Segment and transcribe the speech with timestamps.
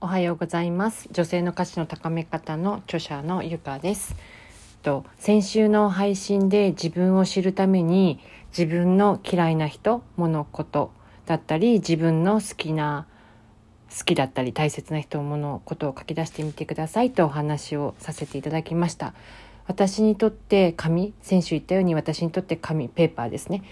[0.00, 1.08] おはようございます。
[1.12, 4.16] 女性の価値の高め方の著者のゆかです。
[4.82, 8.18] と先週の配信で自分を知るために
[8.48, 10.90] 自分の嫌いな人物事
[11.26, 13.06] だったり自分の好きな
[13.96, 19.14] 好きだったり大切な人物ことを書き出してみてくださいとお話をさせていただきました。
[19.66, 23.62] 私にとって紙先週言ったように私にとって紙ペーパーですね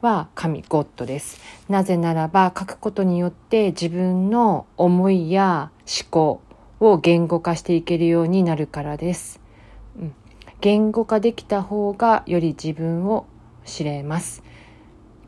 [0.00, 1.40] は神ゴッドです。
[1.68, 6.40] なぜならば書くことによって自分の思いや思考
[6.78, 9.40] を言語化していけるようになるからです。
[9.98, 10.14] うん、
[10.60, 13.26] 言語化できた方がより自分を
[13.64, 14.44] 知れます。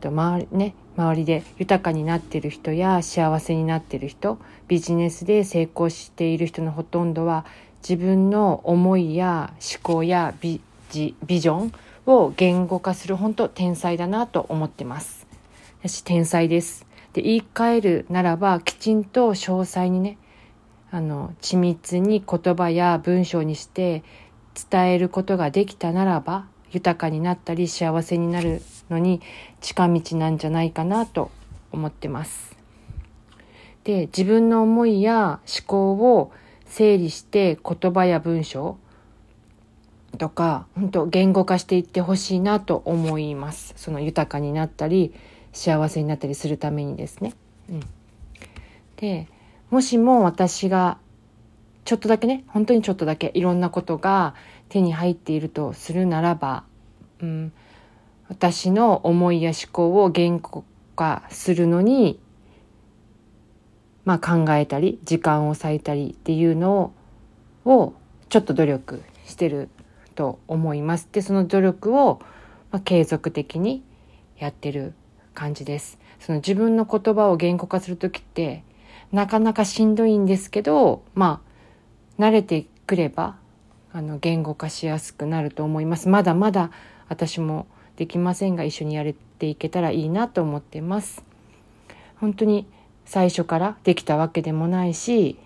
[0.00, 7.44] と周りね、周りで豊かになっている人や幸せになっている人ビジネスで成功している人のほとんどは
[7.82, 11.72] 自分の思いや思考やビジビジョン
[12.06, 15.26] を言語化する本当天才だなと思ってます。
[15.82, 16.86] 私天才です。
[17.12, 20.18] で言い換えるならばきちんと詳細にね
[20.90, 24.02] あの緻密に言葉や文章にして
[24.70, 29.20] 伝えることができたならば豊かになったり幸せになるのに
[29.60, 31.30] 近道なんじゃないかなと
[31.72, 32.56] 思ってます。
[33.84, 36.32] で自分の思いや思考を
[36.70, 38.78] 整理して言葉や文章
[40.18, 45.12] とか本当言語化していってほしいなと思いますその豊かになったり
[45.52, 47.34] 幸せになったりするためにですね。
[47.68, 47.80] うん、
[48.96, 49.26] で
[49.68, 50.98] もしも私が
[51.84, 54.34] ちょっとだけね本当にちょっとだけいろんなことが
[54.68, 56.62] 手に入っているとするならば、
[57.20, 57.52] うん、
[58.28, 62.20] 私の思いや思考を言語化するのに、
[64.10, 66.92] まあ、考えたり時間を割いたりっていうの
[67.64, 67.94] を
[68.28, 69.68] ちょっと努力してる
[70.16, 71.08] と思います。
[71.12, 72.20] でその努力を、
[72.72, 73.84] まあ、継続的に
[74.36, 74.94] やってる
[75.32, 75.96] 感じです。
[76.18, 78.64] その自分の言葉を言語化する時って
[79.12, 81.40] なかなかしんどいんですけどま
[82.18, 83.36] あ慣れてくれば
[83.92, 86.08] あの言語化しやすくなると思います。
[86.08, 86.72] まだまだ
[87.08, 91.22] 私もできませんが一緒にやれていけたらいいなと思ってます。
[92.16, 92.66] 本当に
[93.04, 95.38] 最初からできたわけでもないし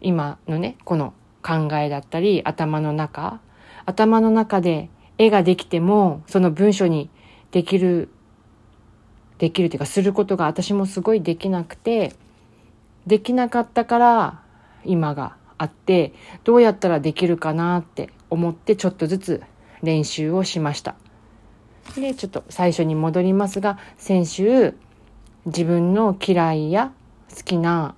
[0.00, 1.12] 今のねこの
[1.42, 3.40] 考えだったり頭の中
[3.86, 7.10] 頭の中で絵ができてもその文章に
[7.50, 8.10] できる
[9.38, 12.14] できるというかすることが私もすごいできなくて
[13.06, 14.42] できなかったから
[14.84, 16.12] 今があって
[16.44, 19.42] どうやったらできるかなって思ってちょっとずつ
[19.82, 20.96] 練習をしました。
[21.94, 24.74] でちょっと最初に戻りますが先週
[25.48, 26.92] 自分の嫌いや
[27.34, 27.94] 好きな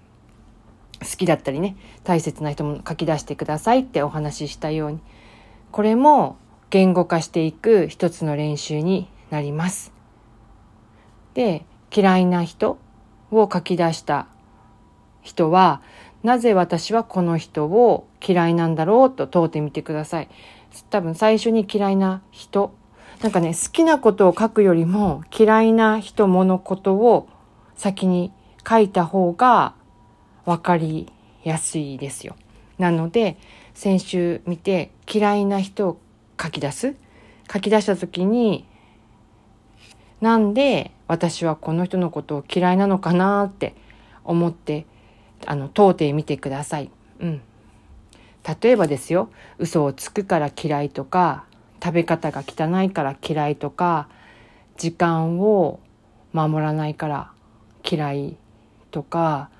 [1.00, 5.00] 好きだったりね大切な人も書き出してくださいってお話ししたように
[5.72, 6.36] これも
[6.70, 9.92] 言語化していく一つの練習になります。
[11.34, 12.78] で嫌いな人
[13.30, 14.26] を書き出した
[15.22, 15.82] 人は
[16.22, 20.28] なぜ私はこの人を嫌いなんだろうと問うてみてください。
[20.90, 22.72] 多分最初に嫌いな人
[23.22, 27.28] なんかね好きなことを書くよりも嫌いな人物事を
[27.80, 28.30] 先に
[28.68, 29.72] 書いた方が
[30.44, 31.10] 分かり
[31.42, 32.36] やすいですよ。
[32.76, 33.38] なので
[33.72, 36.00] 先週見て嫌いな人を
[36.38, 36.94] 書き出す
[37.50, 38.66] 書き出した時に
[40.20, 43.74] なんで私はこの人のことを嫌いなのかなって
[44.24, 44.84] 思って
[45.46, 46.90] あの問うてみてください。
[47.20, 47.40] うん。
[48.62, 51.46] 例えばですよ嘘をつくから嫌いとか
[51.82, 54.10] 食べ方が汚いから嫌いとか
[54.76, 55.80] 時間を
[56.34, 57.32] 守らないから
[57.90, 58.36] 嫌い
[58.90, 59.50] とか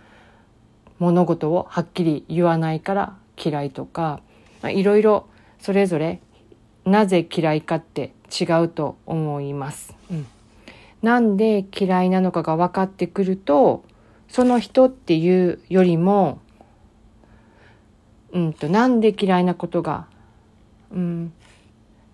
[0.99, 4.21] 物事をはっきり言わないから嫌いとか
[4.65, 5.27] いろいろ
[5.59, 6.21] それぞれ
[6.85, 9.95] なぜ嫌いかって違うと思います。
[10.11, 10.27] うん、
[11.03, 13.85] なんで嫌いなのかが分かってくると
[14.29, 16.41] その人っていうよりも、
[18.33, 20.07] うんと、なんで嫌いなことが、
[20.93, 21.33] うん、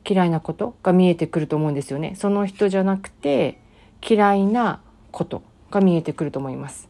[0.09, 2.15] 嫌いなことが見えてくると思うんですよね。
[2.17, 3.61] その人じゃなくて
[4.07, 4.81] 嫌いな
[5.11, 5.43] こと
[5.77, 6.89] が見えてくると思います。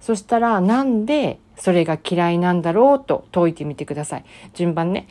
[0.00, 4.24] そしたらなんでそれが嫌いなんだろうと解いてみてください。
[4.54, 5.08] 順番ね。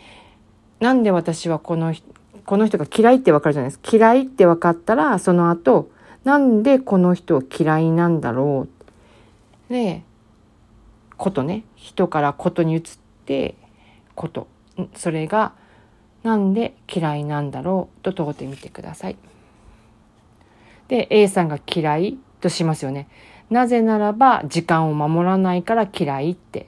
[0.80, 1.94] なんで私はこの
[2.46, 3.96] この人が嫌いってわかるじゃないですか。
[3.96, 5.90] 嫌いって分かったらその後
[6.24, 8.68] なんでこの人を嫌いなんだろ
[9.70, 9.74] う。
[9.74, 10.04] で、
[11.18, 11.64] ことね。
[11.76, 12.82] 人からことに移っ
[13.26, 13.56] て
[14.16, 14.48] こと。
[14.96, 15.54] それが
[16.24, 19.18] なんで嫌いなんだろうと問うてみてください。
[20.88, 23.08] で A さんが嫌いとしますよね。
[23.50, 26.68] なぜならば時間を守らないから嫌いって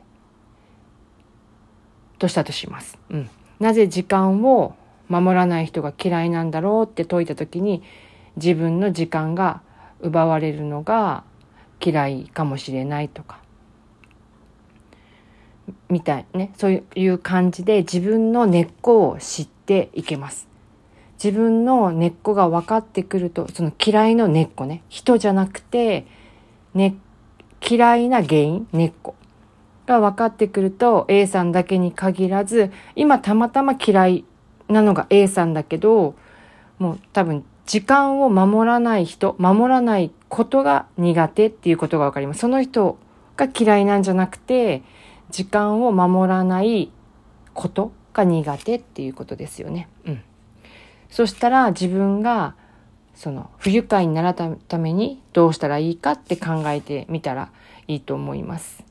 [2.17, 2.97] としたとします。
[3.11, 3.29] うん。
[3.59, 4.75] なぜ時間を
[5.07, 7.83] 守らない人が嫌いなんだろうって解いた時に
[8.37, 9.61] 自分の時間が
[9.99, 11.23] 奪われるのが
[11.83, 13.39] 嫌いかもしれないとか
[15.89, 20.47] みたいねそういう感じで自分の根っこを知っていけます
[21.23, 26.05] 自分の根っこが分かってくるとその嫌いの根っこね人じゃなくて、
[26.73, 26.95] ね、
[27.67, 29.15] 嫌いな原因根っこ
[29.87, 34.25] が分かってくると A さんだけに限らず今たまたま嫌い
[34.67, 36.15] なのが A さんだけど
[36.77, 42.97] もう多分時間を守らない人守らないことが苦手っていうことが分かりますその人
[43.35, 44.83] が嫌いなんじゃなくて
[45.29, 46.91] 時間を守らない
[47.53, 49.89] ことが苦手っていうことですよね。
[50.05, 50.23] うん。
[51.09, 52.55] そしたら自分が
[53.15, 57.49] その不愉快にならたためにどうしたらいいかって考えてみたら
[57.87, 58.83] いいと思います。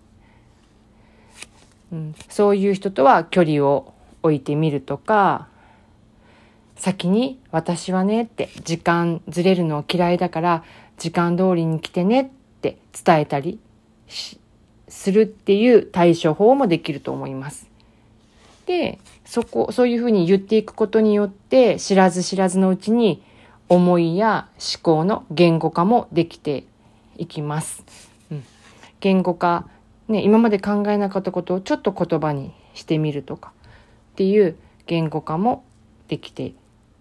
[1.93, 5.47] うん、そういう人とは距離を置いてみるとか
[6.77, 10.65] 先に私はねって時間ずれるの嫌いだから
[10.99, 12.29] 時間通りに来てねっ
[12.61, 13.61] て伝えたり
[14.89, 17.69] するっていう対処法もできると思います。
[18.67, 23.23] で、そこ、そういうふうに言っていくことによって、知らず知らずのうちに
[23.69, 26.65] 思いや思考の言語化もできて
[27.17, 27.85] いきます。
[28.31, 28.45] うん、
[29.01, 29.69] 言語化、
[30.09, 33.53] ね、今まで考えなかったことをちょっと言葉にしてみるとか
[34.13, 35.65] っていう言語化も
[36.09, 36.55] できて、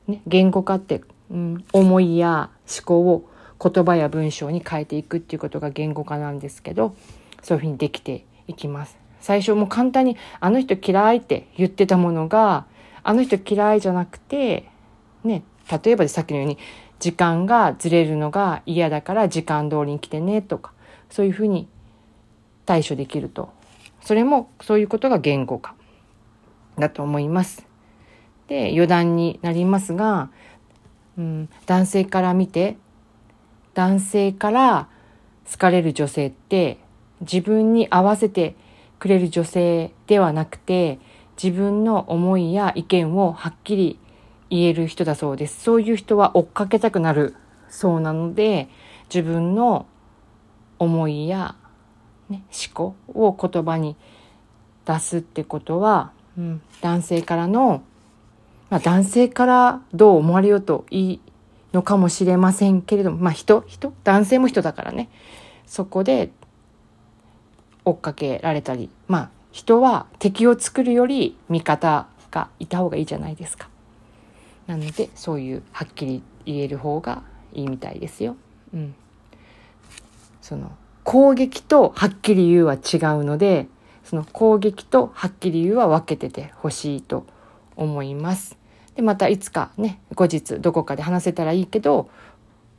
[0.08, 3.30] ね、言語化って、うん、思いや思考を
[3.62, 6.96] 言葉や文章に変えていくっていうことが言語化なんですけど、
[7.42, 9.05] そういうふうにできていきます。
[9.26, 12.68] 最初も簡単にあの人嫌いって言ってたものが
[13.02, 14.70] あの人嫌いじゃなくて
[15.24, 15.42] ね
[15.84, 16.60] 例えばさっきのように
[17.00, 20.74] 時間がずれるのが嫌だから時間通りに来てねとか
[21.10, 21.68] そういうふうに
[22.68, 23.50] 対処できると
[24.00, 25.74] それもそういうことが言語化
[26.78, 27.66] だと思います。
[28.48, 30.30] で余談になりますが、
[31.18, 32.78] うん、男性から見て
[33.74, 34.88] 男性から
[35.52, 36.78] 好かれる女性って
[37.22, 38.56] 自分に合わせて
[39.00, 41.00] くれる女性ではなくて
[41.42, 44.00] 自分の思いや意見をはっきり
[44.50, 45.64] 言える人だそうです。
[45.64, 47.36] そういう人は追っかけたくなる
[47.70, 48.70] そうなので
[49.14, 49.86] 自分の
[50.80, 51.56] 思いや、
[52.30, 53.96] ね、思考を言葉に
[54.86, 57.84] 出すってことは、うん、男性からの、
[58.70, 61.22] まあ、男性からどう思われようといい
[61.74, 65.10] のかもしれませんけれども、まあ人、人、男性も人だからね、
[65.66, 66.32] そこで
[67.86, 73.70] 追っかけられたりまあ人は敵を作るより味方がいた方がいいじゃないですか。
[74.68, 77.24] なのでそういうはっきり言える方が
[77.54, 78.36] いいみたいですよ。
[78.74, 78.96] うん、
[80.42, 80.72] その
[81.04, 83.68] 攻撃とはっきり言うは違うので
[84.04, 87.26] その攻撃とはっきり言うは分けててほしいと
[87.78, 88.58] 思います。
[88.96, 92.10] でまたいつかね後日どこかで話せたらいいけど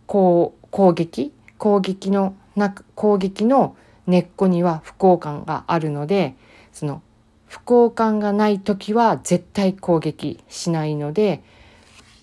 [0.07, 3.77] こう攻撃攻撃のな攻撃の
[4.07, 6.35] 根っこには不幸感があるので
[6.73, 7.03] その
[7.47, 11.43] 不幸感がない時は絶対攻撃しないので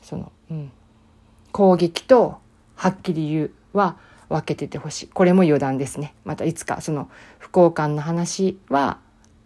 [0.02, 0.72] その、うん、
[1.52, 2.38] 攻撃と
[2.76, 3.98] はっきり言うは
[4.30, 5.08] 分けててほしい。
[5.08, 6.14] これも余談ですね。
[6.26, 7.10] またいつかその
[7.40, 9.00] 不幸感の話は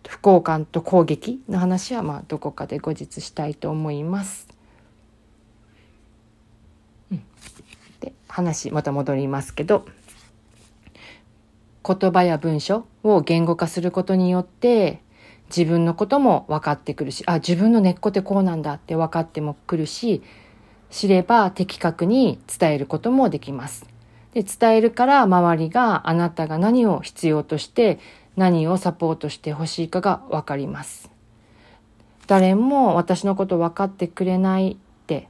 [0.07, 4.48] 不幸感と攻撃の話はまあどこかで後日したいと思います。
[7.12, 7.24] うん、
[8.00, 9.85] で話また戻りますけど。
[11.87, 15.01] 言葉や文章を言語化することによって
[15.49, 20.21] 自分のことも分かってくるしあ自分の根っこってこうなんだって分かってもくるし
[20.89, 23.85] 知れば的確に伝えることもできます。
[24.33, 27.99] で伝えるから周りがあなたが何を必要として
[28.35, 31.09] 何をサポートしてほしいかが分かります。
[32.27, 34.75] 誰も私のこと分かってくれないっ
[35.07, 35.29] て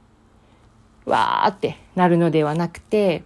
[1.06, 3.22] わーってなるのではなくて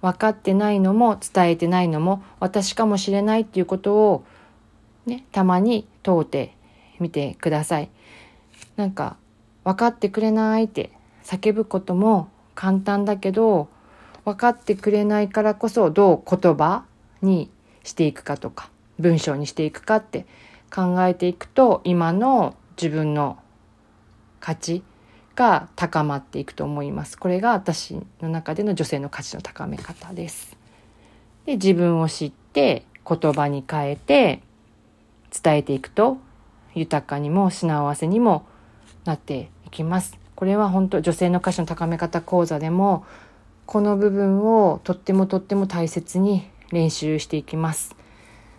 [0.00, 4.24] 分かってないのも伝えてないのも私かもしれないっていうことを
[5.06, 6.54] ね、たまに問うて
[7.00, 7.90] みてください。
[8.76, 9.16] なんか
[9.64, 10.90] 分かってくれないって
[11.24, 13.68] 叫ぶことも簡単だけど
[14.24, 16.84] 分かってくれないからこそどう言葉
[17.22, 17.50] に
[17.82, 20.26] していくかとか文章にしていくかって
[20.74, 23.38] 考えていくと今の自分の
[24.40, 24.82] 価値
[25.38, 27.16] が高まっていくと思います。
[27.16, 30.56] これが私の中での女性の価値の高め方です。
[31.46, 34.42] で自分を知って言葉に変えて
[35.42, 36.18] 伝えていくと
[36.74, 38.46] 豊かにも幸せにも
[39.04, 40.18] なっていきます。
[40.34, 43.06] これは本当女性の価値の高め方講座でも
[43.64, 47.94] この部分をとってもとっても大切に練習していきます。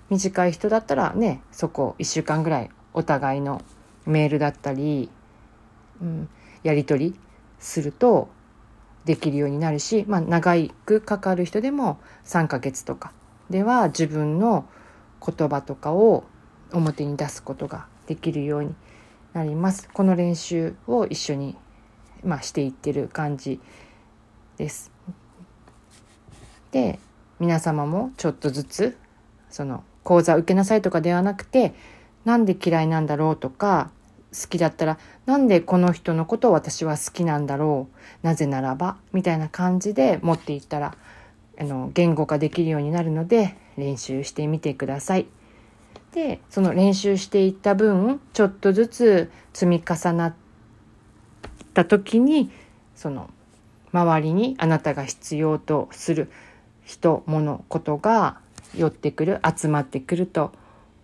[0.10, 3.62] 短い人だったらねそこ1週間ぐらいお互いの
[4.06, 5.10] メールだったり
[6.02, 6.30] うん、
[6.64, 7.20] やり取り
[7.60, 8.30] すると
[9.06, 10.54] できるようになるし、まあ、長
[10.86, 13.12] くかかる人でも3ヶ月とか
[13.50, 14.66] では自分の
[15.26, 16.26] 言葉とかを
[16.72, 18.76] 表に出すことができるように
[19.34, 19.90] なります。
[19.92, 21.56] この練習を一緒に、
[22.24, 23.60] まあ、していってる感じ
[24.58, 24.92] です。
[26.72, 27.00] で
[27.40, 28.98] 皆様もちょっとずつ
[29.50, 31.74] その講座受けなさいとかではなくて
[32.26, 33.92] なんで嫌いなんだろうとか
[34.32, 37.88] 好きだったらなんでこの人のことを私は好きなんだろ
[38.24, 40.96] うなぜならばみたいな感じで持っていったら
[41.60, 45.28] あの言語化できるようになるので練習してみてください。
[46.14, 50.34] でその練習していった分ちょっとずつ積み重なっ
[51.74, 52.52] た時に
[52.96, 53.30] その
[53.92, 56.32] 周りにあなたが必要とする
[56.86, 58.40] 人物ことが
[58.76, 60.52] 寄ってくる集まってくると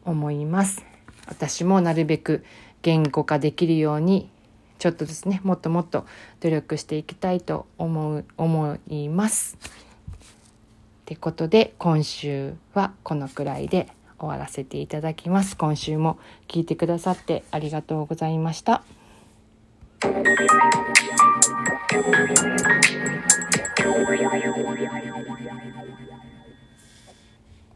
[0.06, 0.86] 思います。
[1.28, 2.44] 私もなるべく
[2.86, 4.30] 言語化できるように
[4.78, 6.06] ちょっとですねもっともっと
[6.42, 9.58] 努力していきたいと思う思います。
[9.58, 10.18] っ
[11.06, 13.88] てことで今週はこのくらいで
[14.20, 15.58] 終わらせていただきます。
[15.58, 18.84] 今週も聞いてくださってありがとうございました。
[20.02, 20.28] Thank
[25.30, 25.35] you.